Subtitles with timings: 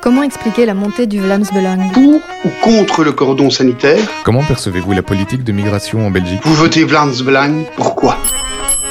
[0.00, 5.02] Comment expliquer la montée du Vlaamsbelang Pour ou contre le cordon sanitaire Comment percevez-vous la
[5.02, 8.16] politique de migration en Belgique Vous votez Vlaamsbelang Pourquoi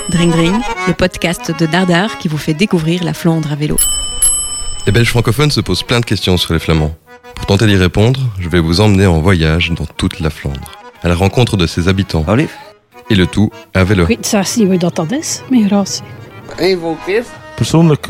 [0.10, 0.56] Dring Dring,
[0.88, 3.78] le podcast de Dardar qui vous fait découvrir la Flandre à vélo.
[4.86, 6.96] Les Belges francophones se posent plein de questions sur les Flamands.
[7.36, 10.72] Pour tenter d'y répondre, je vais vous emmener en voyage dans toute la Flandre,
[11.04, 12.26] à la rencontre de ses habitants.
[13.10, 14.06] Et le tout à vélo.
[14.06, 16.04] Hoe dat, dat is, migratie.
[17.56, 18.08] Persoonlijk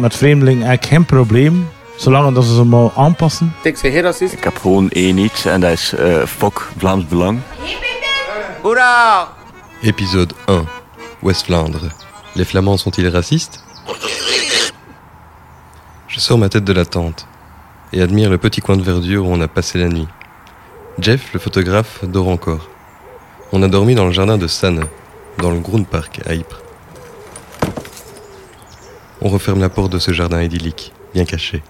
[0.00, 1.66] met vreemdelingen eigenlijk geen probleem.
[2.00, 3.54] Zolang dat ze ze maar aanpassen.
[3.62, 7.38] Ik heb gewoon één iets en dat is uh, Fok Vlaams Belang.
[9.82, 10.68] Épisode 1.
[11.20, 11.90] Ouest-Flandre.
[12.32, 13.62] Les Flamands sont-ils racistes?
[16.06, 17.26] Je sors ma tête de la tente
[17.92, 20.08] et admire le petit coin de verdure où on a passé la nuit.
[20.98, 22.68] Jeff, le photographe, dort encore.
[23.52, 24.86] On a dormi dans le jardin de Sanne,
[25.36, 26.62] dans le Groenpark à Ypres.
[29.20, 31.62] On referme la porte de ce jardin idyllique, bien caché.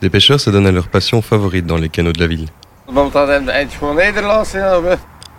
[0.00, 2.48] Des pêcheurs se donnent à leur passion favorite dans les canaux de la ville.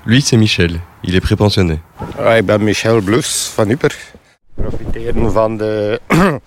[0.05, 0.79] Lui, c'est Michel.
[1.03, 1.79] Il est prépensionné.
[2.37, 3.91] Ik ben Michel Bloes van Yper.
[4.55, 5.99] Profiteren van de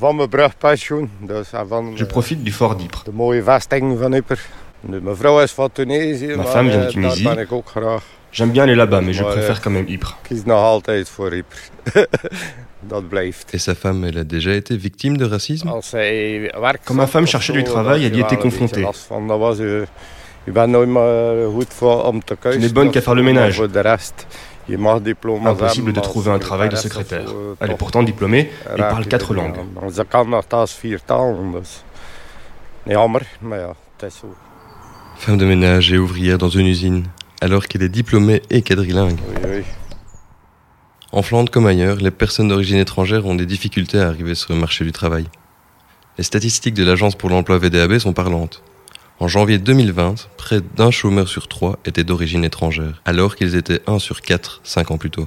[0.00, 1.10] van mijn brugpensioen.
[1.20, 3.02] Dus en van Je profite du fort d'Ypres.
[3.04, 4.22] de mooie vesting van is.
[6.36, 7.24] Ma femme vient de eh, Tunisie.
[7.24, 8.02] Daar ben ik ook graag.
[8.30, 9.32] J'aime bien aller là-bas, mais je Ouais.
[9.32, 10.10] préfère quand même Ypres.
[10.10, 11.58] Ik kies nog altijd voor Yper.
[12.80, 13.54] dat blijft.
[13.54, 15.68] Et sa femme, elle a déjà été victime de racisme
[16.84, 18.84] Quand ma femme cherchait du travail, elle y était confrontée.
[21.80, 22.60] Om te kuisen.
[22.60, 23.54] n'es bonne qu'à faire le ménage.
[23.54, 23.64] Je
[25.46, 27.24] Impossible de trouver un travail de secrétaire.
[27.28, 29.58] eh, Elle est pourtant diplômée et parle je quatre langues.
[35.18, 37.04] Femme de ménage et ouvrière dans une usine,
[37.40, 39.18] alors qu'elle est diplômée et quadrilingue.
[39.44, 39.64] Oei, oei.
[41.16, 44.60] En Flandre comme ailleurs, les personnes d'origine étrangère ont des difficultés à arriver sur le
[44.60, 45.24] marché du travail.
[46.18, 48.62] Les statistiques de l'Agence pour l'emploi VDAB sont parlantes.
[49.18, 53.98] En janvier 2020, près d'un chômeur sur trois était d'origine étrangère, alors qu'ils étaient un
[53.98, 55.26] sur quatre cinq ans plus tôt.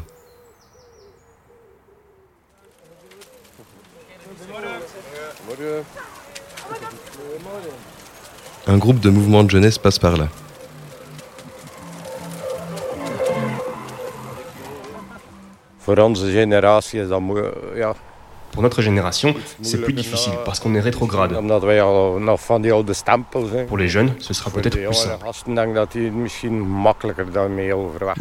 [8.68, 10.30] Un groupe de mouvements de jeunesse passe par là.
[18.52, 21.34] Pour notre génération, c'est plus difficile parce qu'on est rétrograde.
[23.68, 25.26] Pour les jeunes, ce sera peut-être plus simple.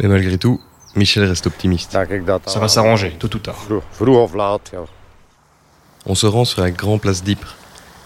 [0.01, 0.61] Mais malgré tout,
[0.97, 1.97] Michel reste optimiste.
[2.47, 3.57] Ça va s'arranger, tôt ou tard.
[6.07, 7.57] On se rend sur la Grand Place d'Ypres.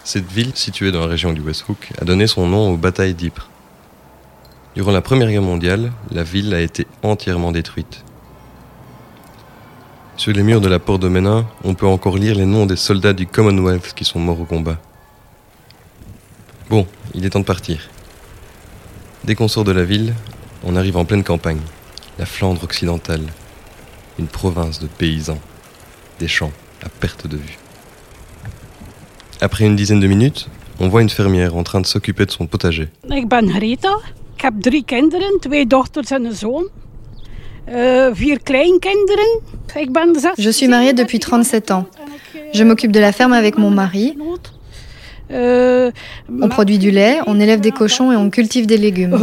[0.05, 3.49] Cette ville, située dans la région du Westhoek, a donné son nom aux batailles d'Ypres.
[4.75, 8.05] Durant la Première Guerre mondiale, la ville a été entièrement détruite.
[10.23, 12.77] Sur les murs de la porte de Ménin, on peut encore lire les noms des
[12.77, 14.79] soldats du Commonwealth qui sont morts au combat.
[16.71, 17.91] Bon, il est temps de partir.
[19.25, 20.15] Dès qu'on sort de la ville,
[20.63, 21.59] on arrive en pleine campagne,
[22.21, 23.25] la Flandre occidentale,
[24.17, 25.41] une province de paysans,
[26.21, 26.53] des champs
[26.85, 27.59] à perte de vue.
[29.41, 32.47] Après une dizaine de minutes, on voit une fermière en train de s'occuper de son
[32.47, 32.91] potager.
[33.11, 33.49] Ik ben.
[33.49, 36.71] Ik heb drie kinderen, twee dochters en een.
[40.39, 41.87] Je suis mariée depuis 37 ans.
[42.53, 44.17] Je m'occupe de la ferme avec mon mari.
[45.31, 45.91] Eh,
[46.41, 49.15] On produit du lait, on élève des cochons et on cultive des légumes.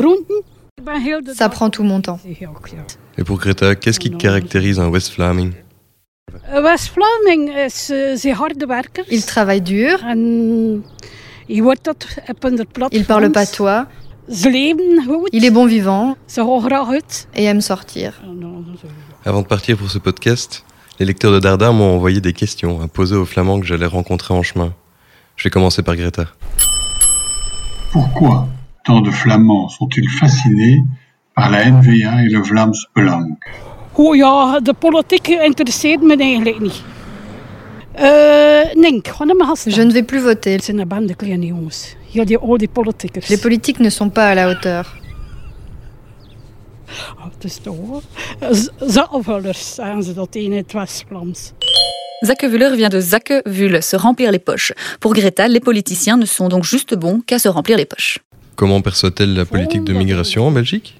[0.84, 1.00] ben
[1.36, 2.20] Ça prend tout mon temps.
[3.18, 4.90] Et pour Greta, qu'est-ce qui caractérise un
[6.56, 8.16] Eh, West-Vlaming is eh.
[9.12, 10.00] Il travaille dur,
[12.92, 13.88] il parle patois.
[14.30, 16.16] Il est bon vivant
[17.36, 18.22] et aime sortir.
[19.26, 20.64] Avant de partir pour ce podcast,
[21.00, 24.34] les lecteurs de Dardar m'ont envoyé des questions à poser aux Flamands que j'allais rencontrer
[24.34, 24.74] en chemin.
[25.36, 26.26] Je vais commencer par Greta.
[27.92, 28.48] Pourquoi
[28.86, 30.84] tant de Flamands sont-ils fascinés
[31.36, 33.36] par la NVA et le Vlaams Belang?
[33.96, 36.84] Oh ja, de politiek interesseert me eigenlijk niet.
[37.96, 38.50] Eh.
[39.66, 40.62] Je ne vais plus voter.
[40.64, 41.96] Zijn een bande kleine jongens.
[42.14, 44.98] Les politiques ne sont pas à la hauteur.
[52.24, 54.74] Zakkevuller vient de Zakkevul, se remplir les poches.
[55.00, 58.20] Pour Greta, les politiciens ne sont donc juste bons qu'à se remplir les poches.
[58.56, 60.98] Comment perçoit-elle la politique de migration en Belgique?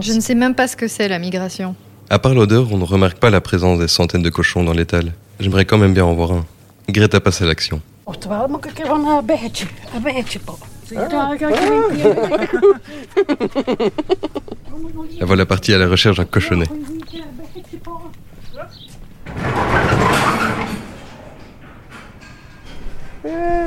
[0.00, 1.76] Je ne sais même pas ce que c'est la migration.
[2.10, 5.12] À part l'odeur, on ne remarque pas la présence des centaines de cochons dans l'étal.
[5.40, 6.44] J'aimerais quand même bien en voir un.
[6.88, 7.80] Greta passe à l'action.
[10.96, 11.32] Ah.
[15.20, 16.66] La voilà partie à la recherche d'un cochonnet.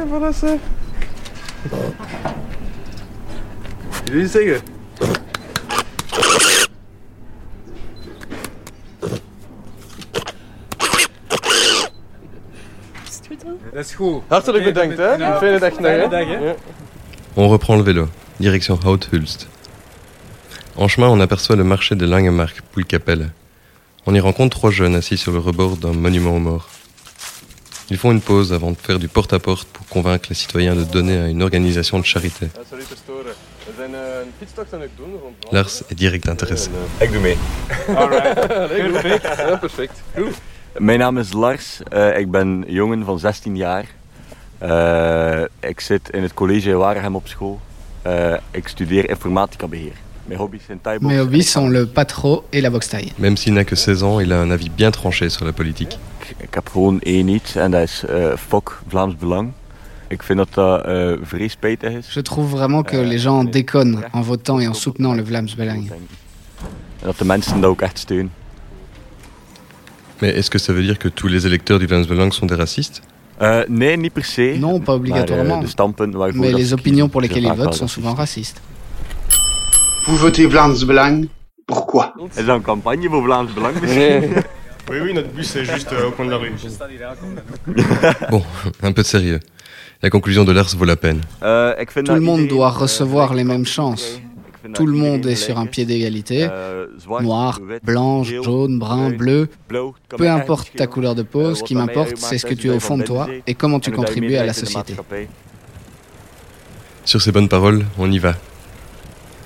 [0.07, 0.57] Voilà ça.
[13.73, 14.21] Dat is goed.
[14.27, 15.38] Hartelijk bedankt, hè?
[15.38, 16.19] Fijne dag nog, hè?
[16.29, 16.56] Ja.
[17.33, 18.07] On reprend le vélo,
[18.38, 19.47] direction Houthulst.
[20.75, 23.31] En chemin, on aperçoit le marché de Langemark, Poelkapelle.
[24.06, 26.68] On y rencontre trois jeunes assis sur le rebord d'un monument aux morts.
[27.89, 31.17] Ils font une pause avant de faire du porte-à-porte pour convaincre les citoyens de donner
[31.19, 32.50] à une organisation de charité.
[35.06, 36.69] Rond Lars est direct intéressé.
[37.01, 37.38] Ik doe mee.
[37.95, 38.47] Alright.
[38.47, 39.59] Perfect.
[39.59, 40.01] Perfect.
[40.77, 41.79] Mijn naam is Lars.
[41.89, 43.85] Eh, ik ben jongen van 16 jaar.
[44.57, 47.59] Eh, ik zit in het college Waregem op school.
[48.01, 49.94] Eh, ik studeer informatica beheer.
[50.25, 51.15] Mijn hobby's zijn Mes thaibox.
[51.15, 53.12] hobby's sont le patro et la boxe taille.
[53.15, 55.95] Même s'il n'a que 16 ans, il a un avis bien tranché sur la politique.
[56.38, 59.51] Ik heb gewoon één iets en dat is eh FOK, Vlaams Belang.
[60.07, 62.13] Ik vind dat dat eh vrij spijtig is.
[62.13, 65.91] Je trouve vraiment que les gens déconnent en votant et en soutenant le Vlaams Belang.
[65.91, 66.07] En
[67.00, 68.31] dat de mensen dat ook echt steunen.
[70.21, 72.56] Mais est-ce que ça veut dire que tous les électeurs du Vlaams Belang sont des
[72.56, 73.01] racistes
[73.41, 74.56] Eh, nee, niet per se.
[74.59, 75.47] Non, pas obligatoirement.
[75.47, 78.62] Maar, eh, de standpunten waarvoor Mais les opinions pour lesquelles ils votent sont souvent racistes.
[80.06, 81.27] Vous votez Vlaams Belang,
[81.65, 83.81] pourquoi Is dat een campagne Vlaams Belang?
[83.81, 84.29] Nee.
[84.89, 86.51] Oui, oui, notre bus est juste euh, au coin de la rue.
[88.31, 88.44] Bon,
[88.81, 89.39] un peu de sérieux.
[90.01, 91.21] La conclusion de Lars vaut la peine.
[91.44, 94.19] Eh, vind Tout le monde doit eh, recevoir les mêmes chances.
[94.73, 96.47] Tout le monde est sur un pied d'égalité.
[96.99, 97.59] Zwart, Noir,
[98.23, 99.49] geel, jaune, brun, bleu.
[100.09, 102.71] Peu importe ta couleur de peau, Eh, ce qui m'importe, c'est ce que is tu
[102.71, 104.95] as au fond de toi et comment tu contribues à la société.
[107.05, 108.35] Sur ces bonnes paroles, on y va.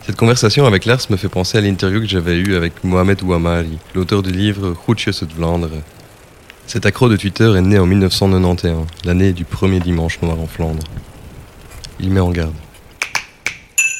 [0.05, 3.79] Cette conversation avec Lars me fait penser à l'interview que j'avais eue avec Mohamed Ouamari,
[3.95, 5.81] l'auteur du livre Groetjes uit Vlaanderen.
[6.67, 10.83] Cet accro de Twitter est né en 1991, l'année du premier dimanche noir en Flandre.
[11.99, 12.53] Il met en garde.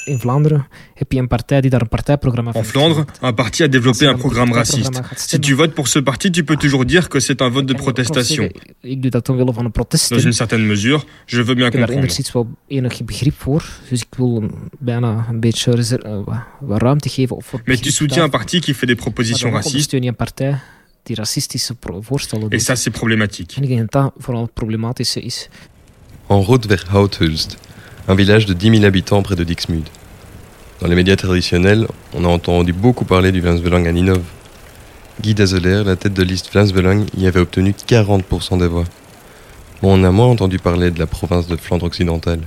[0.06, 3.68] In Vlaanderen heb je een partij die daar een partijprogramma En Flandre, un parti a
[3.68, 5.02] développé un programme raciste.
[5.16, 7.74] Si tu votes pour ce parti, tu peux toujours dire que c'est un vote de
[7.74, 8.52] protestation.
[8.82, 10.10] Ik doe dat omwille van een protest.
[10.10, 12.02] Dans une certaine mesure, je veux bien Ik heb daar comprendre.
[12.02, 13.64] enigszins wel enig begrip voor.
[13.90, 17.42] Dus ik wil een- bijna een beetje reser- wat, wat ruimte geven.
[17.44, 20.60] Voor Mais tu soutiens un parti qui fait des propositions racistes, ondersteun je een partij
[21.04, 23.56] die racistische pro- voorstellen et ça c'est problématique.
[23.56, 25.50] En ik denk dat dat vooral het problematische is.
[26.28, 27.58] En route vers Houthulst,
[28.08, 29.90] un village de 10 000 habitants près de Dixmude.
[30.80, 34.24] Dans les médias traditionnels, on a entendu beaucoup parler du Vlaams Belang à Ninove.
[35.22, 38.84] Guy Dazeler, la tête de liste Vlaams Belang, y avait obtenu 40% des voix.
[39.82, 42.42] On a moins entendu parler de la province de Flandre occidentale.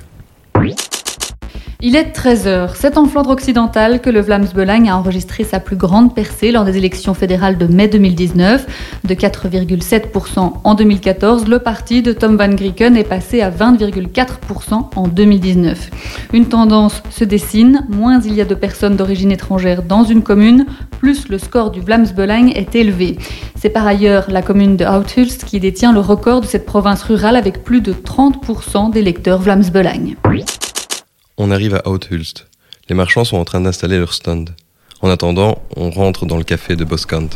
[1.81, 2.71] Il est 13h.
[2.75, 6.65] C'est en Flandre occidentale que le Vlaams Belang a enregistré sa plus grande percée lors
[6.65, 8.67] des élections fédérales de mai 2019.
[9.05, 15.07] De 4,7% en 2014, le parti de Tom Van Grieken est passé à 20,4% en
[15.07, 15.91] 2019.
[16.33, 17.87] Une tendance se dessine.
[17.89, 20.67] Moins il y a de personnes d'origine étrangère dans une commune,
[20.99, 23.19] plus le score du Vlaams Belang est élevé.
[23.55, 27.37] C'est par ailleurs la commune de Houthulst qui détient le record de cette province rurale
[27.37, 30.17] avec plus de 30% d'électeurs Vlaams Belang.
[31.40, 32.46] On arrive à Houthulst.
[32.88, 34.50] Les marchands sont en train d'installer leur stand.
[35.00, 37.29] En attendant, on rentre dans le café de Boskant.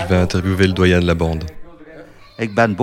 [0.00, 1.44] Je vais interviewer le doyen de la bande.
[2.38, 2.74] Ik ben.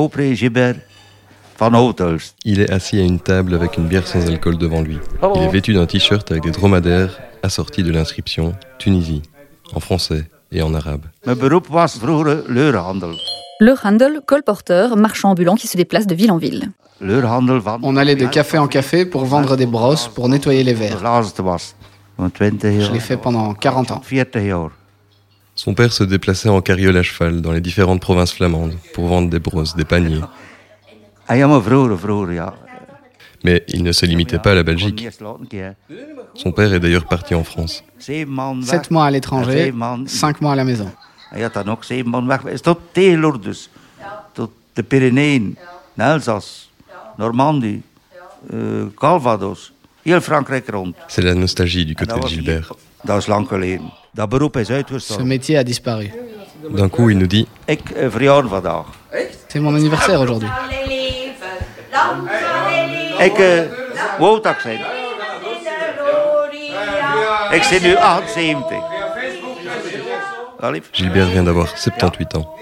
[2.46, 4.98] Il est assis à une table avec une bière sans alcool devant lui.
[5.36, 9.22] Il est vêtu d'un t-shirt avec des dromadaires assortis de l'inscription Tunisie,
[9.74, 11.06] en français et en arabe.
[11.24, 13.31] Mijn beroep was vroeger leurhandel.
[13.64, 16.72] Le Handel, colporteur, marchand ambulant qui se déplace de ville en ville.
[17.00, 20.98] On allait de café en café pour vendre des brosses pour nettoyer les verres.
[20.98, 21.76] De laatste was.
[22.18, 22.82] Van 20 jaar.
[22.82, 24.02] Je l'ai fait pendant 40 ans.
[24.10, 24.72] 40 jaar.
[25.54, 29.30] Son père se déplaçait en carriole à cheval dans les différentes provinces flamandes pour vendre
[29.30, 30.22] des brosses, des paniers.
[33.44, 35.08] Mais il ne se limitait pas à la Belgique.
[36.34, 37.84] Son père est d'ailleurs parti en France.
[38.00, 38.28] 7
[38.90, 39.72] mois à l'étranger,
[40.08, 40.92] 5 mois à la maison.
[41.32, 42.44] Hij had dan ook zeven man weg.
[42.44, 43.70] Is tot Teelourdes.
[44.34, 45.58] Tot de Pyreneeën.
[45.96, 46.72] Elzas.
[47.18, 47.82] Normandie.
[48.50, 48.58] eh,
[48.96, 49.72] Calvados.
[50.02, 50.96] Heel Frankrijk rond.
[51.08, 52.66] C'est la nostalgie du côté de Gilbert.
[52.68, 53.92] hier- Dat is lang geleden.
[54.12, 55.28] Dat beroep is Ce uitgestorven.
[55.28, 56.12] métier a disparu.
[56.76, 58.86] D'un coup, il nous dit Ik verjaar vandaag.
[59.48, 60.50] C'est mon anniversaire aujourd'hui.
[63.20, 63.62] Ik uh,
[64.20, 64.80] wou dat zijn.
[67.52, 68.78] Ik zit nu 78.
[70.94, 72.56] Gilbert vient d'avoir 78 ans.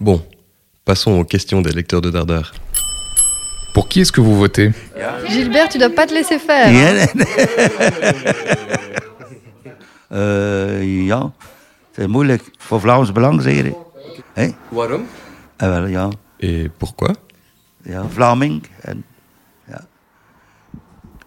[0.00, 0.22] Bon,
[0.84, 2.52] passons aux questions des lecteurs de Dardar.
[3.72, 4.72] Pour qui est-ce que vous votez?
[5.28, 6.68] Gilbert, tu dois pas te laisser faire.
[10.10, 11.32] Eh, ja,
[11.88, 13.74] het is moeilijk voor Vlaams Belang, zeg je.
[14.34, 14.50] Hé?
[14.68, 15.06] Waarom?
[15.56, 16.08] Eh, wel, ja.
[16.38, 17.14] Et pourquoi?
[17.82, 18.62] Ja, Vlaming.
[18.82, 19.11] En, ja.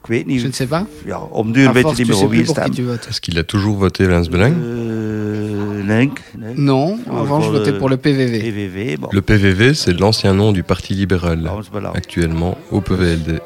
[0.05, 0.41] Ik weet niet.
[0.41, 0.83] Je ne sais pas.
[1.05, 2.79] Ja, om duur weet je niet meer op wie je stemt.
[3.07, 4.55] Est-ce qu'il a toujours voté Vlaams Belang?
[4.55, 6.21] Euh, Link.
[6.55, 8.39] Non, avant je votais pour le PVV.
[8.39, 9.07] PVV, bon.
[9.11, 11.49] Le PVV, c'est l'ancien nom du Parti libéral,
[11.95, 13.39] actuellement au PVLD.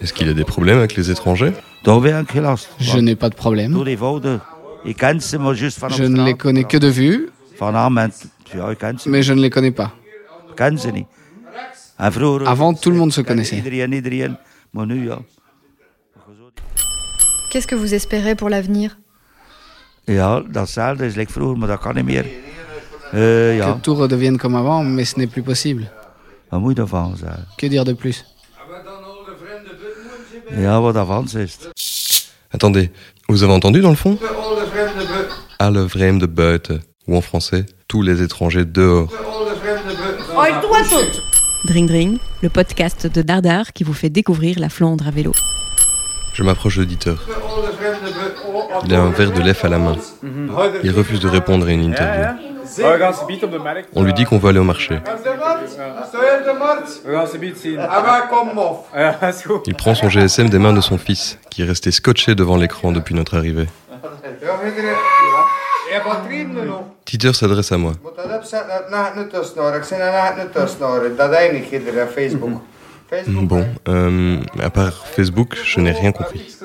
[0.00, 1.52] Est-ce qu'il a des problèmes avec les étrangers?
[1.84, 3.72] Je n'ai pas de problème.
[3.72, 3.78] Je
[6.04, 7.28] ne les connais que de vue,
[9.06, 9.92] mais je ne les connais pas.
[11.98, 13.62] Avant, tout le monde se connaissait.
[17.50, 18.96] Qu'est-ce que vous espérez pour l'avenir?
[20.04, 22.26] Ja, datzelfde is like vroeger, maar dat kan niet meer.
[23.56, 25.90] Ja, Que tout redevienne comme avant, mais ce n'est plus possible.
[26.48, 27.46] wat moet je daarvan zeggen?
[27.56, 28.24] Que dire de plus?
[30.56, 31.58] Ja, wat daarvan is.
[32.50, 32.88] Attendez,
[33.26, 34.18] vous avez entendu dans le fond?
[35.56, 39.08] Alle vreemde buiten, ou en français, tous les étrangers dehors.
[41.64, 45.32] Dring Dring, le podcast de Dardar qui vous fait découvrir la Flandre à vélo.
[46.32, 47.14] Je m'approche de Dieter.
[48.86, 49.96] Il a un verre de lait à la main.
[50.82, 52.24] Il refuse de répondre à une interview.
[53.94, 54.98] On lui dit qu'on veut aller au marché.
[59.66, 62.92] Il prend son GSM des mains de son fils, qui est resté scotché devant l'écran
[62.92, 63.66] depuis notre arrivée.
[67.06, 67.92] Dieter s'adresse à moi.
[73.26, 76.56] Bon, euh, à part Facebook, je n'ai rien compris.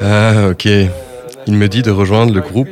[0.00, 0.66] Ah, ok.
[1.46, 2.68] Il me dit de rejoindre le groupe.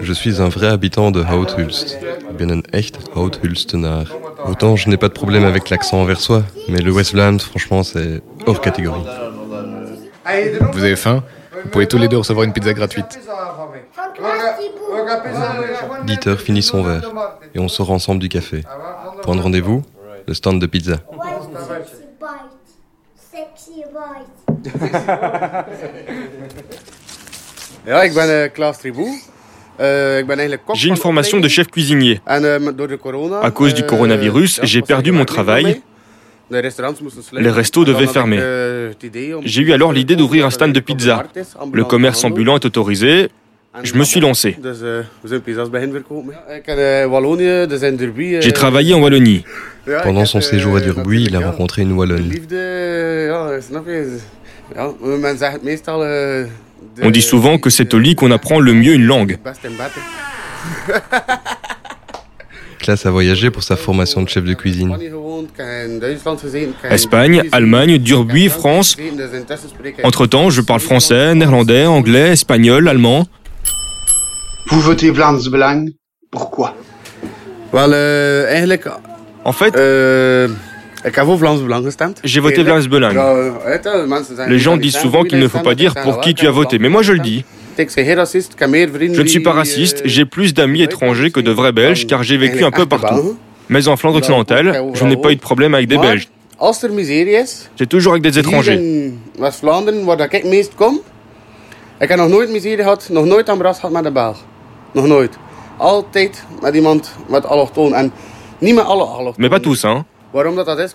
[0.00, 1.98] Je suis un vrai habitant de Houthulst.
[2.30, 4.06] Ik ben een echt Houthulstenaar.
[4.46, 8.22] Autant je n'ai pas de problème avec l'accent anversois, mais le West Vlaams, franchement, c'est
[8.46, 9.04] hors catégorie.
[10.72, 11.22] Vous avez faim
[11.62, 13.18] Vous pouvez tous les deux recevoir une pizza gratuite.
[16.04, 17.10] Dieter finit son verre
[17.54, 18.62] et on sort ensemble du café.
[19.22, 19.82] Point de rendez-vous,
[20.26, 21.00] le stand de pizza.
[27.86, 28.04] Ben
[29.78, 30.20] eh.
[30.20, 32.20] Eh, ben J'ai une formation de chef cuisinier.
[32.26, 32.30] Eh.
[33.42, 35.82] À cause du eh, coronavirus, ja, j'ai perdu er mon travail.
[36.50, 38.38] Les restos devaient fermer.
[39.34, 41.24] om- J'ai eu alors l'idée d'ouvrir un stand de pizza.
[41.72, 43.28] Le commerce ambulant est autorisé.
[43.82, 44.56] Je me suis lancé.
[48.40, 49.44] J'ai travaillé en Wallonie.
[50.04, 52.28] Pendant son eh, séjour à Durbuy, il a rencontré une Wallonne.
[55.62, 56.00] Meestal...
[56.02, 56.46] eh,
[57.00, 59.38] de- On dit souvent que c'est au lit qu'on apprend le mieux une langue.
[59.44, 60.00] best in bed, hè.
[62.84, 64.94] Classe a voyagé pour sa formation de chef de cuisine.
[66.90, 68.98] Espagne, Allemagne, Durbuy, France.
[70.02, 73.26] Entre-temps, je parle français, néerlandais, anglais, espagnol, allemand.
[74.68, 75.88] Vous votez Vlaams Belang.
[76.30, 76.74] Pourquoi
[77.72, 78.78] Wel, eh.
[79.44, 79.74] En fait,
[81.62, 82.20] Belang gestemd.
[82.22, 82.64] J'ai voté.
[82.64, 83.14] Vlaams Belang.
[84.06, 86.34] Mensen zeggen Les niet gens disent souvent qu'il ne faut pas dire pour qui wel,
[86.34, 86.78] tu as voté.
[86.78, 87.44] Mais moi, je le Belang dis.
[87.76, 92.22] Je ne suis pas raciste, eh, j'ai plus d'amis étrangers que de vrais Belges car
[92.22, 93.36] j'ai vécu un peu partout.
[93.68, 96.28] Mais en Flandre occidentale, je n'ai pas eu de problème avec des Belges.
[97.76, 98.78] J'ai toujours avec des étrangers.
[102.00, 104.36] ik heb nog nooit miserie gehad, nog nooit een bras gehad met een Belg.
[104.92, 105.38] Nog nooit.
[105.76, 107.94] Altijd met iemand met allochtoon.
[107.94, 108.12] En
[108.58, 109.34] niet met alle allochtonen.
[109.36, 110.04] Mais pas tous, hein.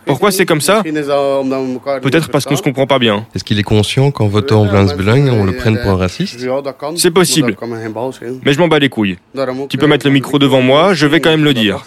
[0.06, 2.62] Pourquoi c'est comme ça Peut-être parce qu'on se verstaan.
[2.62, 3.26] comprend pas bien.
[3.34, 6.38] Est-ce qu'il est conscient qu'en votant Vlaams Belang, on le prenne pour un raciste.
[6.96, 7.56] C'est possible.
[8.44, 9.18] Mais je m'en bats les couilles.
[9.70, 11.86] Tu peux mettre le micro devant moi, je vais quand même le dire.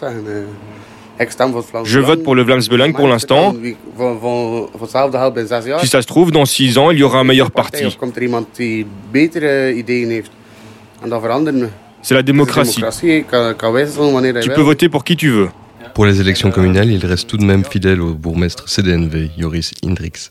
[1.85, 3.55] Je vote pour le Vlaams Belang pour l'instant.
[5.81, 7.85] Si ça se trouve, dans 6 ans, il y aura un meilleur parti.
[12.03, 12.83] C'est la démocratie.
[14.41, 15.49] Tu peux voter pour qui tu veux.
[15.95, 20.31] Pour les élections communales, il reste tout de même fidèle au bourgmestre CDNV, Joris Indrix.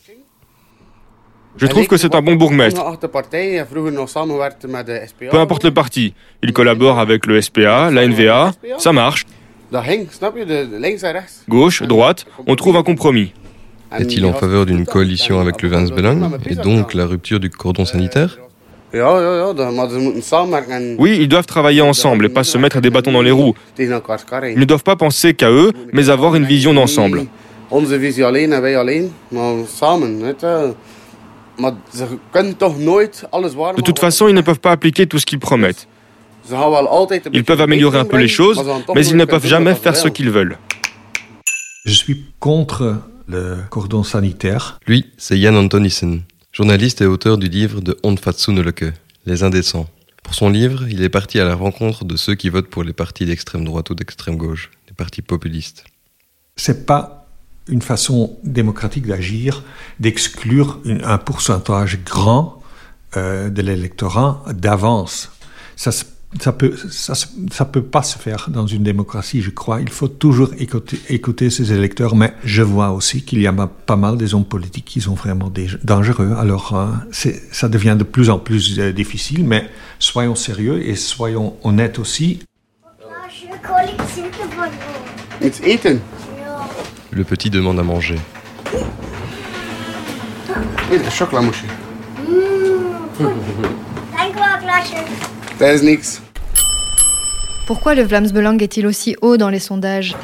[1.56, 2.82] Je trouve que c'est un bon bourgmestre.
[5.30, 6.14] Peu importe le parti.
[6.42, 9.26] Il collabore avec le SPA, la NVA, ça marche.
[11.48, 13.32] Gauche, droite, on trouve un compromis.
[13.98, 18.38] Est-il en faveur d'une coalition avec le Belang et donc la rupture du cordon sanitaire?
[20.98, 23.54] Oui, ils doivent travailler ensemble et pas se mettre des bâtons dans les roues.
[23.78, 27.26] Ils ne doivent pas penser qu'à eux, mais avoir une vision d'ensemble.
[33.76, 35.88] De toute façon, ils ne peuvent pas appliquer tout ce qu'ils promettent.
[37.32, 38.62] Ils peuvent améliorer un peu les choses,
[38.94, 40.58] mais ils ne peuvent jamais faire ce qu'ils veulent.
[41.86, 44.78] Je suis contre le cordon sanitaire.
[44.86, 46.22] Lui, c'est Jan Antonissen,
[46.52, 48.92] journaliste et auteur du livre de Onfatsuneleke,
[49.24, 49.88] Les Indécents.
[50.22, 52.92] Pour son livre, il est parti à la rencontre de ceux qui votent pour les
[52.92, 55.84] partis d'extrême droite ou d'extrême gauche, les partis populistes.
[56.56, 57.26] C'est pas
[57.68, 59.64] une façon démocratique d'agir,
[59.98, 62.62] d'exclure un pourcentage grand
[63.16, 65.32] euh, de l'électorat d'avance.
[65.76, 65.90] Ça,
[66.40, 67.14] ça peut, ça,
[67.50, 69.80] ça peut pas se faire dans une démocratie, je crois.
[69.80, 73.66] Il faut toujours écouter, écouter ses électeurs, mais je vois aussi qu'il y a ma-
[73.66, 75.52] pas mal des hommes politiques qui sont vraiment
[75.84, 76.34] dangereux.
[76.38, 76.86] Alors, euh,
[77.52, 82.40] ça devient de plus en plus euh, difficile, mais soyons sérieux et soyons honnêtes aussi.
[85.42, 85.98] Iets eten.
[87.10, 88.16] Le petit demande à manger.
[88.72, 88.86] Hier,
[97.66, 100.16] Pourquoi le Vlaams Belang est-il aussi haut dans les sondages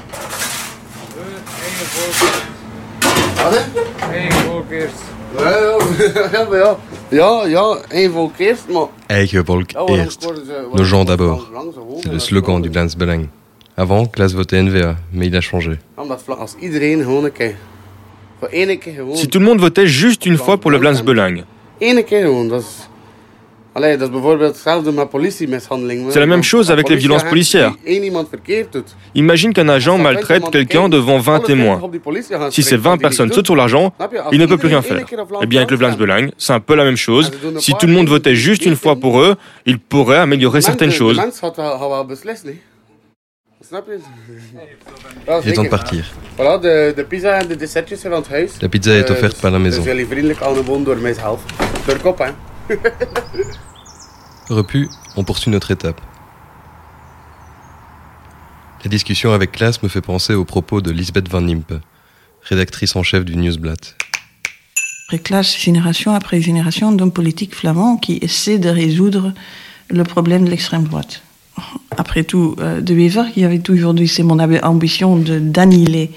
[10.75, 11.51] Nos gens d'abord.
[12.03, 13.27] C'est le slogan du Vlaams Belang.
[13.77, 15.79] Avant, classe votait NVA, mais il a changé.
[19.15, 21.03] Si tout le monde votait juste une fois pour le Vlaams
[26.11, 27.73] C'est la même chose avec les violences policières.
[29.15, 31.81] Imagine qu'un agent maltraite quelqu'un devant 20 témoins.
[32.51, 33.93] Si ces 20 personnes sautent sur l'argent,
[34.33, 35.05] il ne peut plus rien faire.
[35.43, 37.31] Eh bien, avec le Vlaams Belang, c'est un peu la même chose.
[37.59, 41.17] Si tout le monde votait juste une fois pour eux, ils pourraient améliorer certaines choses.
[45.45, 45.69] Il est temps de zeker.
[45.71, 46.05] partir.
[48.63, 49.83] La pizza est Eh, offerte par la maison.
[54.49, 56.01] Repu, on poursuit notre étape.
[58.83, 61.75] La discussion avec classe me fait penser aux propos de Lisbeth Van Nimpe,
[62.43, 63.79] rédactrice en chef du Newsblad.
[65.07, 69.35] Après classe, génération après génération d'hommes politiques flamands qui essaient de résoudre
[69.91, 71.23] le problème de l'extrême droite.
[71.97, 76.11] Après tout, euh, De Wever, qui avait toujours dit c'est mon ambition d'annihiler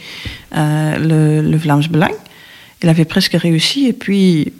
[0.55, 2.13] euh, le, le Vlaams Belang.
[2.83, 4.53] Il avait presque réussi et puis,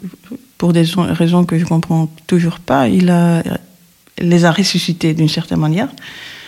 [0.62, 0.84] pour des
[1.22, 3.42] raisons- que je comprends toujours pas, il a,
[4.20, 5.88] les a ressuscités d'une certaine manière.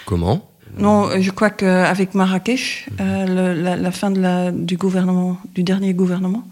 [0.07, 0.38] Comment?
[0.79, 5.37] Non, euh, je crois qu'avec Marrakech, euh, le- la, la fin de la, du gouvernement,
[5.57, 6.44] du dernier gouvernement,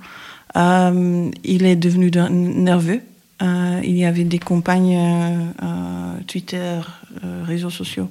[0.57, 3.01] euh, il est devenu de- nerveux.
[3.43, 6.81] Euh, il y avait des campagnes euh, euh, Twitter,
[7.23, 8.09] euh, réseaux sociaux,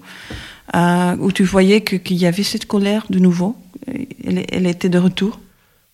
[0.76, 3.58] euh, où tu voyais qu'il y avait cette colère de nouveau.
[4.26, 5.40] Elle, elle était de retour.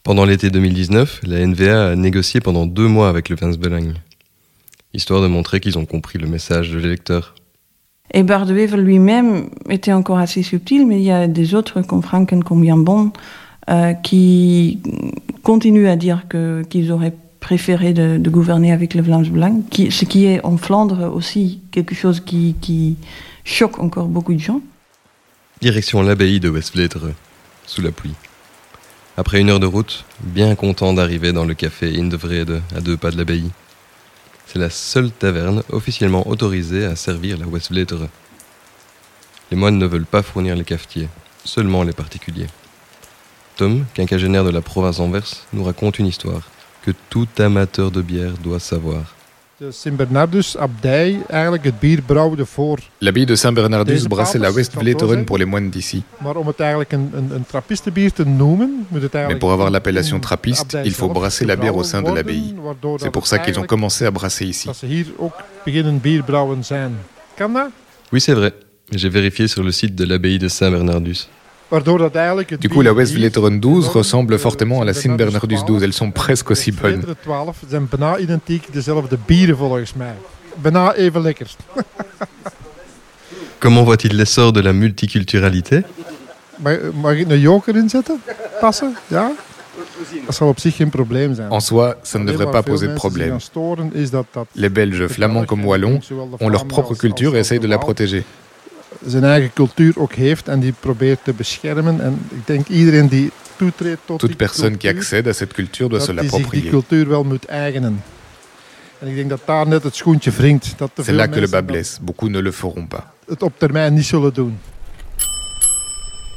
[0.07, 3.91] Pendant l'été 2019, la NVA a négocié pendant deux mois avec le Vlaams Belang,
[4.93, 7.35] histoire de montrer qu'ils ont compris le message de l'électeur.
[8.13, 11.81] Et Bart de Wever lui-même était encore assez subtil, mais il y a des autres
[11.81, 13.11] comme Franken, comme Jan Bon,
[13.69, 14.79] euh, qui
[15.43, 19.91] continuent à dire que- qu'ils auraient préféré de, de gouverner avec le Vlaams Belang, qui,
[19.91, 22.95] ce qui est en Flandre aussi quelque chose qui, qui
[23.43, 24.61] choque encore beaucoup de gens.
[25.59, 27.11] Direction l'abbaye de Westvleteren,
[27.65, 28.13] sous la pluie.
[29.19, 33.09] Après une heure de route, bien content d'arriver dans le café Indevrede, à deux pas
[33.09, 33.49] de l'abbaye.
[34.45, 38.09] C'est la seule taverne officiellement autorisée à servir la Westvleteren.
[39.49, 41.09] Les moines ne veulent pas fournir les cafetiers,
[41.43, 42.45] seulement les particuliers.
[43.55, 46.47] Tom, quinquagénaire de la province d'Anvers, nous raconte une histoire
[46.83, 49.16] que tout amateur de bière doit savoir.
[49.57, 52.79] De Sint-Bernardus-abdij eigenlijk het bier brouwde voor.
[52.97, 56.03] L'abbaye de Saint-Bernardus brassait la papers, Westvleteren dat pour les moines d'ici.
[56.17, 59.69] Maar om het eigenlijk een, een, een trappistenbier te noemen, moet het Mais pour avoir
[59.69, 62.53] l'appellation trappiste, il faut brasser la bière au sein de l'abbaye.
[62.97, 64.65] C'est pour ça qu'ils ont commencé à brasser ici.
[64.65, 66.97] Dat ze hier ook beginnen bierbrouwen zijn.
[67.35, 67.69] Kan dat?
[68.11, 68.51] Oui, c'est vrai.
[68.89, 71.27] J'ai vérifié sur le site de l'abbaye de Saint-Bernardus.
[71.69, 75.83] Du coup, la bier Westvleteren 12 ressemble fortement à la Sint-Bernardus 12.
[75.83, 77.01] Elles sont presque aussi bonnes.
[77.01, 80.15] Betere 12 zijn bijna identiek dezelfde bieren volgens mij.
[80.61, 81.47] Bijna even lekker.
[83.59, 85.83] Comment voit-il l'essor de la multiculturalité?
[91.49, 93.37] En soi, ça ne devrait pas poser de problème.
[94.55, 95.99] Les Belges, flamands comme wallons,
[96.39, 98.23] ont leur propre culture et essayent de la protéger.
[99.09, 102.01] Zijn eigen cultuur ook heeft en die probeert te beschermen.
[102.01, 105.53] En ik denk iedereen die toetreedt tot Toute die personne qui cultuur, accède à cette
[105.53, 106.71] culture doit dat se die zich die l'approprier.
[106.71, 108.03] cultuur wel moet eigenen.
[108.99, 110.73] En ik denk dat daar net het schoentje wringt.
[110.77, 112.01] Dat te C'est veel là que le mensen bas blesse.
[112.01, 113.01] Beaucoup ne le feront pas.
[113.27, 114.59] het op termijn niet zullen doen.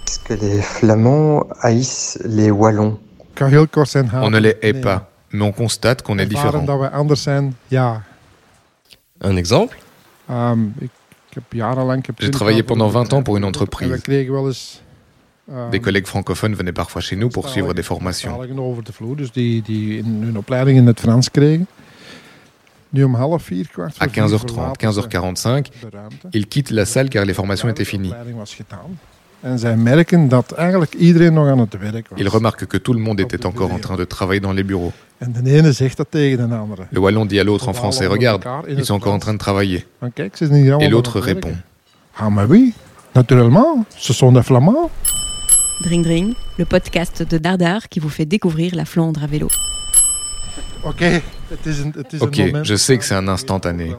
[0.05, 2.97] Est-ce que les Flamands haïssent les Wallons
[3.33, 4.11] Ik ga heel kort zijn.
[4.13, 4.83] On ne les hait Nee.
[4.83, 6.67] pas, mais on constate qu'on est différent.
[6.67, 8.03] dat wij anders zijn, ja.
[9.19, 9.77] Un exemple
[10.29, 10.91] Ehm, ik,
[11.33, 11.41] J'ai
[12.27, 14.03] 20 travaillé pendant een 20 ans pour une entreprise.
[15.71, 18.41] Des collègues francophones venaient parfois chez nous pour suivre des formations.
[18.41, 18.47] À
[23.29, 23.67] voor vier
[24.09, 26.27] 15h30, verlaten ze 15h45, de ruimte.
[26.31, 28.13] ils quittent la salle car les formations étaient finies.
[29.41, 32.19] En zij merken dat eigenlijk iedereen nog aan het werk was.
[32.21, 34.93] Ils remarquent que tout le monde était encore en train de travailler dans les bureaux.
[35.19, 36.87] En de ene zegt dat tegen de andere.
[36.91, 39.87] Le Wallon dit à l'autre en français Regarde, ils sont encore en train de travailler.
[40.81, 41.55] Et l'autre répond.
[42.17, 42.75] Ah, maar oui,
[43.13, 44.91] naturellement, ce sont des Flamands.
[45.83, 49.49] Dring Dring, le podcast de Dardar qui vous fait découvrir la Flandre à vélo.
[50.83, 51.03] Ok,
[52.21, 52.65] moment.
[52.65, 53.97] je sais que c'est un instantané.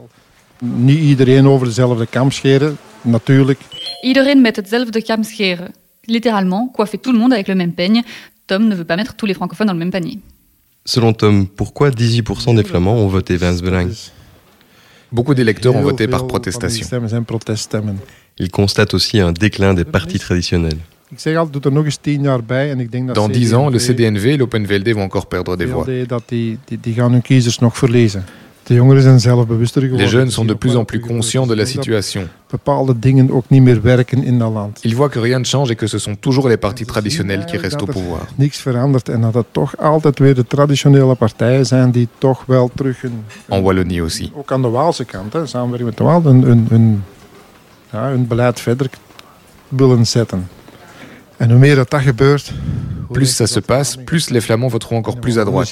[0.59, 3.59] Niet iedereen over dezelfde kam scheren, natuurlijk.
[4.01, 5.73] Iedereen met hetzelfde kam scheren.
[6.01, 8.01] Littéralement, coiffer tout le monde avec le même peigne.
[8.45, 10.19] Tom ne veut pas mettre tous les francophones dans le même panier.
[10.85, 13.91] Selon Tom, pourquoi 18% des Flamands ont voté Vance Belang?
[15.11, 16.87] Beaucoup d'électeurs ont voté par protestation.
[18.39, 20.79] Il constate aussi un déclin des partis traditionnels.
[21.25, 21.35] Er
[23.13, 25.85] Dans 10 ans, le CDNV et l'Open VLD vont encore perdre des voix.
[28.71, 30.05] De jongeren zijn zelfbewuster geworden.
[30.05, 32.27] Les jeunes sont dus de plus en plus conscients de la situation.
[32.49, 34.79] Bepaalde dingen ook niet meer werken in dat land.
[34.83, 37.55] Ils voient que rien ne change et que ce sont toujours les partis traditionnels qui
[37.55, 38.27] eh, restent au pouvoir.
[38.35, 42.71] Niks verandert en dat het toch altijd weer de traditionele partijen zijn die toch wel
[42.75, 43.03] terug.
[43.47, 44.09] En Wallonië ook.
[44.33, 47.03] Ook aan de Waalse kant, samenwerking met de Waal, hun, hun, hun,
[47.91, 48.89] ja, hun beleid verder
[49.67, 50.47] willen zetten.
[51.37, 52.53] En hoe meer dat dat gebeurt,
[53.13, 55.71] Plus ça se passe, plus les Flamands voteront encore plus à droite.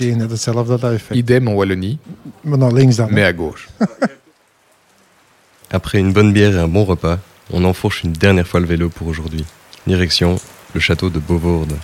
[1.11, 1.99] Idem en Wallonie,
[2.43, 3.69] mais à gauche.
[5.71, 7.19] Après une bonne bière et un bon repas,
[7.51, 9.45] on enfourche une dernière fois le vélo pour aujourd'hui.
[9.87, 10.39] Direction
[10.73, 11.75] le château de Beauvourde.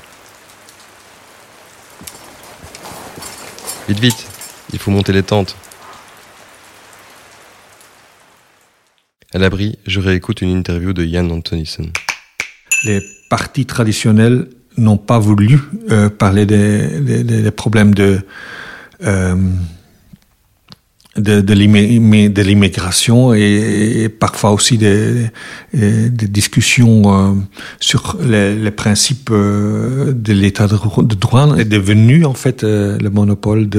[3.87, 4.27] Vite, vite,
[4.73, 5.55] il faut monter les tentes.
[9.33, 11.91] À l'abri, je réécoute une interview de Jan Antonissen.
[12.85, 15.59] Les partis traditionnels n'ont pas voulu
[15.91, 18.19] euh, parler des, problèmes de,
[19.03, 19.35] euh,
[21.17, 25.29] de, de l'immi- de l'immigration et, parfois aussi des,
[25.73, 27.33] discussions euh,
[27.79, 33.69] sur les, principes de l'état de, dro- de droit est devenu en fait le monopole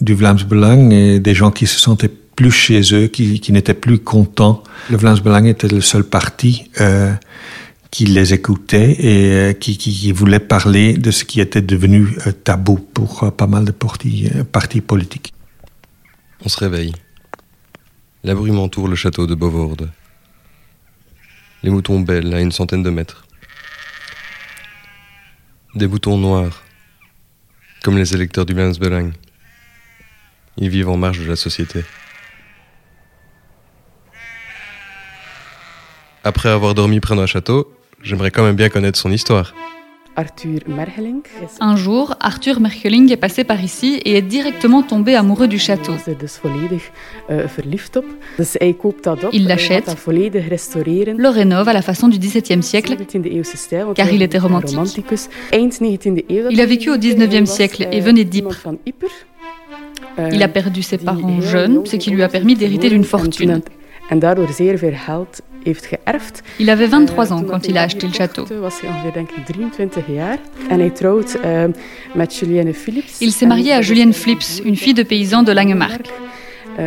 [0.00, 3.98] du Vlaams Belang et des gens qui se sentaient plus chez eux, qui, n'étaient plus
[3.98, 4.64] contents.
[4.90, 6.68] Le Vlaams Belang était le seul parti
[7.94, 12.76] qui les écoutait et euh, qui, voulait parler de ce qui était devenu euh, tabou
[12.76, 15.32] pour euh, pas mal de partis, politiques.
[16.44, 16.92] On se réveille.
[18.24, 19.92] La brume entoure le château de Beauvourde.
[21.62, 23.28] Les moutons bêlent à une centaine de mètres.
[25.76, 26.64] Des boutons noirs,
[27.84, 29.12] comme les électeurs du Landsbelang.
[30.56, 31.84] Ils vivent en marge de la société.
[36.24, 37.70] Après avoir dormi près d'un château,
[38.04, 39.54] j'aimerais quand même bien connaître son histoire.
[40.16, 40.60] Arthur.
[41.60, 45.94] Un jour, Arthur Merkeling est passé par ici et est directement tombé amoureux du château.
[46.06, 48.04] eh.
[49.32, 49.86] Il l'achète.
[51.18, 53.84] Le rénove à la façon du XVIIe siècle, 17e eeuwse stijl.
[53.86, 54.76] want car il était romantique.
[54.76, 55.28] romanticus.
[55.52, 56.42] Eind 19e eeuw.
[56.44, 57.18] dat Il a vécu au leefde.
[57.20, 58.68] Hij 19e was, siècle eh, et venait d'Ypres.
[60.16, 63.62] Eh, Il a perdu ses parents jeunes, ce qui lui a permis d'hériter d'une fortune.
[64.08, 66.42] En daardoor zeer veel geld heeft geërfd.
[66.58, 68.60] Il avait 23 Eh, ans quand il a acheté le château.
[68.60, 70.38] was hij ongeveer denk ik 23 jaar.
[70.68, 71.62] En hij trouwt eh,
[72.14, 73.18] met Julienne Philips.
[73.18, 76.06] Il s'est marié à Julienne een Flips, une fille de paysan de Langemarck.
[76.76, 76.84] Eh,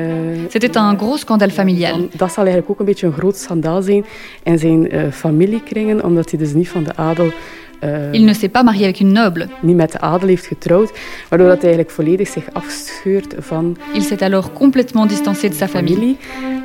[0.50, 2.08] C'était un gros scandale familial.
[2.14, 4.06] dat zal eigenlijk ook een beetje een groot schandaal zijn
[4.44, 7.32] in zijn familiekringen, omdat hij dus niet van de adel...
[7.80, 9.48] eh, Il ne s'est pas marié avec une noble.
[9.62, 10.92] niet met de adel heeft getrouwd,
[11.30, 15.68] waardoor dat hij eigenlijk volledig zich afscheurt van Il s'est alors complètement distancé de sa
[15.68, 16.16] famille.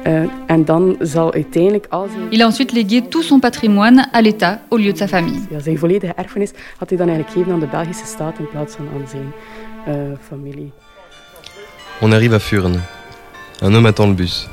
[0.02, 4.20] Eh, en dan zal uiteindelijk al zijn, Il a ensuite légué tout son patrimoine à
[4.20, 5.40] l'État au lieu de sa famille.
[5.50, 8.74] ja, zijn volledige erfenis had hij dan eigenlijk gegeven aan de Belgische staat in plaats
[8.74, 9.32] van aan zijn
[9.86, 9.94] eh,
[10.28, 10.72] familie.
[12.00, 12.80] On arrive à Furnes.
[13.62, 14.48] Un homme attend le bus.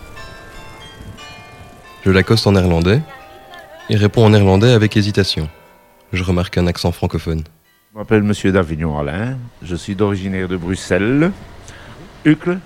[2.04, 3.02] Je l'accoste en néerlandais.
[3.88, 5.50] Il répond en néerlandais avec hésitation.
[6.12, 7.44] Je remarque un accent francophone.
[7.94, 9.38] Je m'appelle Monsieur d'Avignon Alain.
[9.62, 11.32] Je suis d'originaire de Bruxelles,
[12.26, 12.60] Uccle,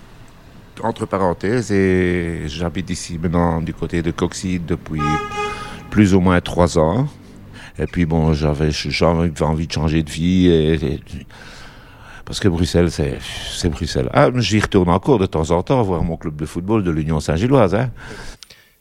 [0.82, 5.02] entre parenthèses, et j'habite ici maintenant du côté de Coxy depuis
[5.90, 7.08] plus ou moins trois ans.
[7.80, 8.70] Et puis bon, j'avais
[9.42, 10.48] envie de changer de vie.
[10.48, 11.00] Et, et-
[12.26, 14.10] parce que Bruxelles, c'est Bruxelles.
[14.14, 17.20] Ah, j'y retourne encore de temps en temps voir mon club de football de l'Union
[17.20, 17.76] Saint-Gilloise.
[17.76, 17.92] Hein.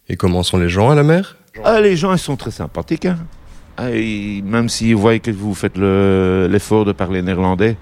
[0.09, 1.37] Et comment sont les gens à la mer?
[1.65, 3.07] Ah, les gens, ils sont très sympathiques.
[3.07, 3.19] hein.
[3.77, 7.77] Ah, même s'ils voient que vous faites le- l'effort de parler néerlandais,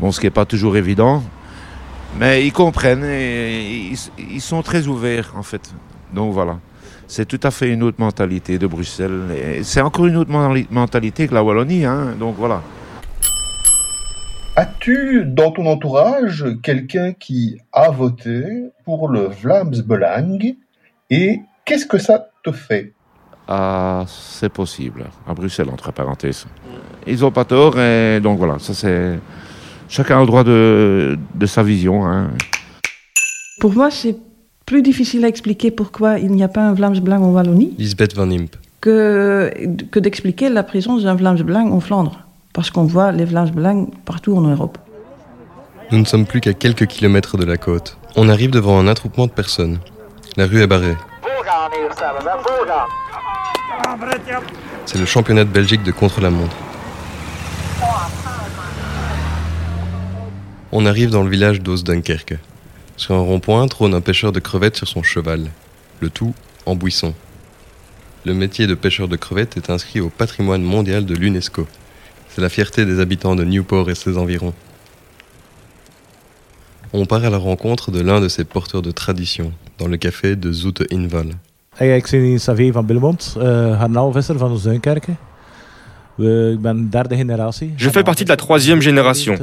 [0.00, 1.22] bon, ce qui n'est pas toujours évident,
[2.18, 5.72] mais ils comprennent et ils, ils sont très ouverts, en fait.
[6.14, 6.58] Donc voilà.
[7.08, 9.60] C'est tout à fait une autre mentalité de Bruxelles.
[9.64, 10.30] C'est encore une autre
[10.70, 11.84] mentalité que la Wallonie.
[11.84, 12.62] Hein, donc voilà.
[14.56, 18.44] As-tu dans ton entourage quelqu'un qui a voté
[18.84, 20.38] pour le Vlaams Belang
[21.10, 22.92] et qu'est-ce que ça te fait?
[24.06, 25.04] C'est possible.
[25.26, 26.46] À Bruxelles, entre parenthèses.
[27.06, 27.78] Ils n'ont pas tort.
[27.78, 29.18] Et donc voilà, ça c'est.
[29.88, 32.06] Chacun a le droit de, de sa vision.
[32.06, 32.30] Hein.
[33.60, 34.16] Pour moi, c'est
[34.64, 38.14] plus difficile à expliquer pourquoi il n'y a pas un Vlaams Belang en Wallonie Lisbeth
[38.16, 38.56] Van Imp.
[38.80, 39.52] que,
[39.90, 42.20] que d'expliquer la présence d'un Vlaams Belang en Flandre.
[42.54, 44.78] Parce qu'on voit les Vlaams Belang partout en Europe.
[45.90, 47.98] Nous ne sommes plus qu'à quelques kilomètres de la côte.
[48.16, 49.78] On arrive devant un attroupement de personnes.
[50.36, 50.96] La rue est barrée.
[54.86, 56.56] C'est le championnat de Belgique de contre-la-montre.
[60.72, 62.38] On arrive dans le village d'Oos-Dunkerque.
[62.96, 65.50] Sur un rond-point trône un pêcheur de crevettes sur son cheval.
[66.00, 66.34] Le tout
[66.66, 67.14] en buisson.
[68.24, 71.66] Le métier de pêcheur de crevettes est inscrit au patrimoine mondial de l'UNESCO.
[72.28, 74.54] C'est la fierté des habitants de Newport et ses environs.
[76.92, 80.36] On part à la rencontre de l'un de ces porteurs de tradition, dans le café
[80.36, 81.36] de Zoete Inval.
[81.76, 83.42] Hey, ik ben Xavier van Billemont, uh,
[83.78, 85.16] garnaalvisser van Zuinkerken.
[86.16, 86.58] Je
[87.90, 89.36] fais partie de la troisième génération.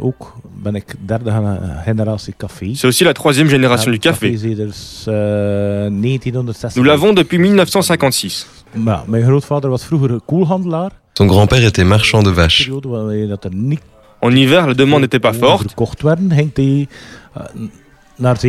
[0.00, 0.82] Ook ben.
[2.74, 4.30] C'est aussi la troisième génération du café.
[4.30, 6.76] 1960.
[6.76, 8.46] Nous l'avons depuis 1956.
[8.84, 10.90] Ja, mijn grootvader was vroeger koelhandelaar.
[11.12, 12.66] Son grand-père était marchand de vaches.
[13.44, 13.50] er
[14.18, 15.74] En hiver, la demande n'était pas forte.
[18.16, 18.40] Met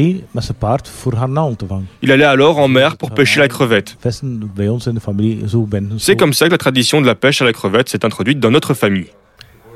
[0.44, 1.12] zijn paard voor
[1.58, 1.88] te vangen.
[2.00, 3.96] Il allait alors en mer pour pêcher la crevette.
[5.68, 6.00] Binnen.
[6.00, 8.52] C'est comme ça que la tradition de la pêche à la crevette s'est introduite dans
[8.52, 9.10] notre famille.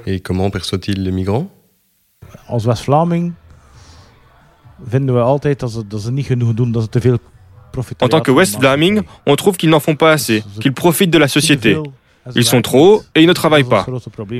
[0.06, 1.48] Et comment perçoit-il les migrants?
[2.48, 3.34] Als West-Vlaming
[4.84, 7.18] vinden we altijd dat ze, dat ze niet genoeg doen, dat ze te veel
[7.98, 11.28] En tant que West-Vlaming, on trouve qu'ils n'en font pas assez, qu'ils profitent de la
[11.28, 11.78] société.
[12.34, 13.86] Ils sont trop et ils ne travaillent pas.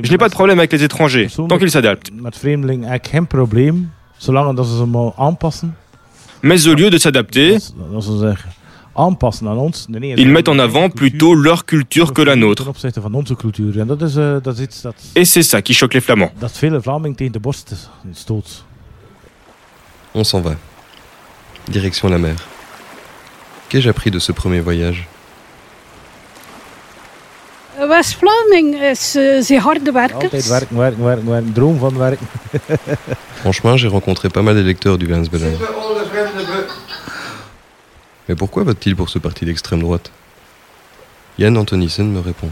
[0.02, 2.10] Je n'ai pas de problème avec les étrangers, tant qu'ils s'adaptent.
[4.18, 5.76] Met vreemdelingen eigenlijk geen probleem, zolang dat ze ze maar aanpassen.
[6.40, 7.60] Mais au lieu de s'adapter,
[10.16, 12.64] ils mettent en avant plutôt leur culture que la nôtre.
[15.14, 16.32] Eh, Et c'est ça qui choque les Flamands.
[20.14, 20.54] On s'en va.
[21.68, 22.34] Direction la mer.
[23.68, 25.06] Qu'ai-je appris de ce premier voyage?
[27.86, 30.22] West-Vlaming is uh, zeer harde werkers.
[30.22, 31.52] Altijd werken, werken, werken, werken.
[31.52, 32.26] Droom van werken.
[33.44, 35.56] En chemin, j'ai rencontré pas mal d'électeurs du Vlaams Belang.
[38.26, 40.10] Mais pourquoi votent-ils pour ce parti d'extrême droite?
[41.36, 42.50] Yann Antonissen me répond.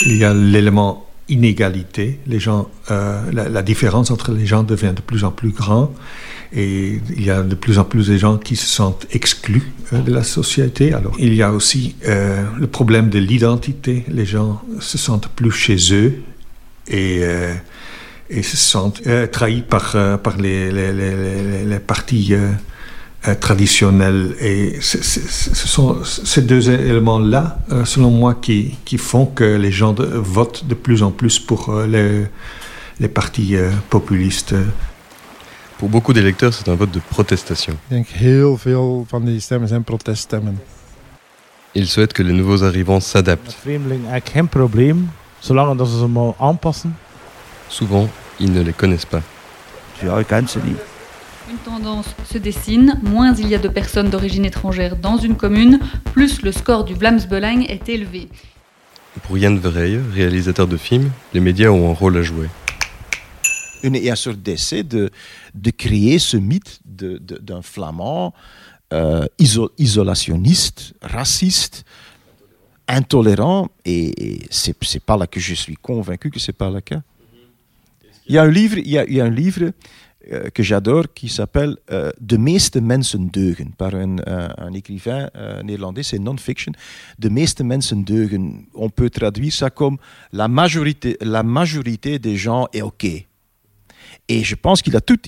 [0.00, 2.18] Il y a l'élément inégalité.
[2.26, 5.94] Les gens, euh, la, différence entre les gens devient de plus en plus grand
[6.52, 10.00] et il y a de plus en plus de gens qui se sentent exclus euh,
[10.00, 10.92] de la société.
[10.92, 14.04] Alors, il y a aussi euh, le problème de l'identité.
[14.08, 16.22] Les gens se sentent plus chez eux
[16.88, 17.22] et,
[18.28, 19.00] et se sentent
[19.32, 22.34] trahis par, par les, les, les, les partis
[23.26, 24.34] euh, traditionnels.
[24.40, 29.92] Et ce sont ces deux éléments-là, euh, selon moi, qui, qui font que les gens
[29.92, 32.26] de- votent de plus en plus pour euh, les,
[33.00, 34.54] les partis euh, populistes.
[35.78, 37.72] Pour beaucoup d'électeurs, c'est un vote de protestation.
[37.74, 40.60] Ik denk heel veel van die stemmen zijn proteststemmen.
[41.72, 43.44] Ils souhaitent que les nouveaux arrivants s'adaptent.
[43.46, 46.96] Met vreemdelingen eigenlijk geen probleem, zolang dat ze ze maar aanpassen.
[47.68, 49.22] Souvent, ils ne les connaissent pas.
[50.02, 50.78] Ja, ik ken ze niet.
[51.50, 55.78] Une tendance se dessine, moins il y a de personnes d'origine étrangère dans une commune,
[56.12, 58.28] plus le score du Vlaams Belang est élevé.
[59.24, 62.48] Pour Yann Verhey, réalisateur de films, les médias ont un rôle à jouer.
[63.82, 65.10] une, et un sorte d'essai de,
[65.54, 68.32] de créer ce mythe de- de- d'un flamand
[68.94, 71.84] euh, iso- isolationniste, raciste,
[72.88, 76.80] intolérant, et, et c'est c'est pas là que je suis convaincu que c'est pas le
[76.80, 77.02] cas.
[78.26, 79.72] Il y a un livre, il y a, il y a un livre euh,
[80.52, 86.02] que j'adore qui s'appelle euh, De meeste mensen deugen, par un, un écrivain euh, néerlandais,
[86.02, 86.72] c'est non-fiction.
[87.18, 89.98] De meeste mensen deugen, on peut traduire ça comme
[90.32, 91.18] la majorité,
[92.18, 93.04] des gens est OK.
[94.28, 95.18] Et je pense qu'il a, tout,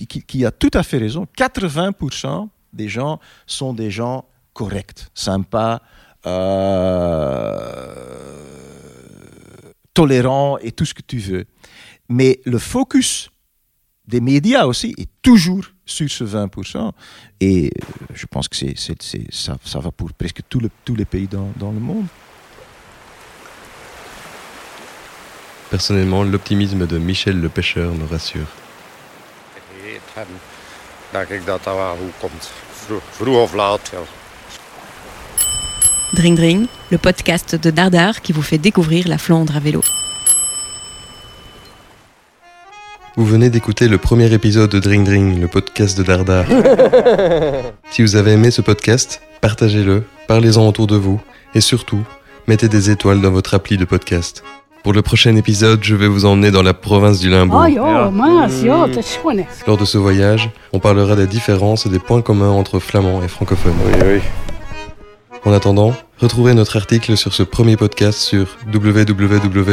[0.73, 1.27] à fait raison.
[1.37, 5.81] 80% des gens sont des gens corrects, sympas,
[6.25, 7.57] euh,
[9.93, 11.45] tolérants et tout ce que tu veux.
[12.09, 13.29] Mais le focus
[14.07, 16.91] des médias aussi est toujours sur ce 20%.
[17.41, 20.69] Et euh, je pense que c'est, c'est- c'est- ça, ça va pour presque tout le-
[20.85, 22.05] tous les pays dans, dans le monde.
[25.69, 28.47] Personnellement, l'optimisme de Michel le pêcheur me rassure.
[36.13, 39.81] Dring Dring, le podcast de Dardar qui vous fait découvrir la Flandre à vélo.
[43.17, 46.45] Vous venez d'écouter le premier épisode de Dring Dring, le podcast de Dardar.
[47.89, 51.19] si vous avez aimé ce podcast, partagez-le, parlez-en autour de vous
[51.55, 52.03] et surtout,
[52.47, 54.43] mettez des étoiles dans votre appli de podcast.
[54.83, 57.59] Pour le prochain épisode, je vais vous emmener dans la province du Limbourg.
[57.59, 57.69] Ah.
[59.65, 63.27] Lors de ce voyage, on parlera des différences et des points communs entre flamands et
[63.27, 63.73] francophones.
[63.87, 64.19] Oui, oui.
[65.43, 69.71] En attendant, retrouvez notre article sur ce premier podcast sur www.dardar.be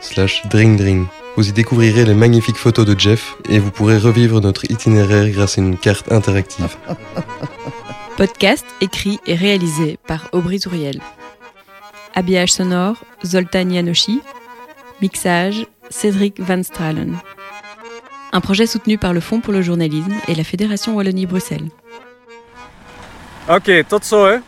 [0.00, 1.04] slash dringdring.
[1.36, 5.58] Vous y découvrirez les magnifiques photos de Jeff et vous pourrez revivre notre itinéraire grâce
[5.58, 6.76] à une carte interactive.
[8.16, 11.00] Podcast écrit et réalisé par Aubry Touriel.
[12.14, 14.20] Habillage sonore, Zoltan Yanoshi.
[15.00, 17.16] Mixage, Cédric Van Stralen.
[18.32, 21.70] Un projet soutenu par le Fonds pour le journalisme et la Fédération Wallonie-Bruxelles.
[23.48, 24.40] Oké, tot zo hè.